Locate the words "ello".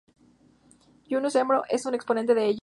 2.47-2.59